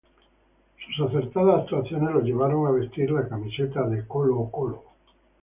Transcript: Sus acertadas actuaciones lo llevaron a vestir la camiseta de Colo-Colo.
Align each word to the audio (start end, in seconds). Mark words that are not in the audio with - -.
Sus 0.97 1.07
acertadas 1.07 1.59
actuaciones 1.61 2.09
lo 2.11 2.21
llevaron 2.21 2.65
a 2.65 2.71
vestir 2.71 3.11
la 3.11 3.27
camiseta 3.29 3.83
de 3.87 4.07
Colo-Colo. 4.07 4.81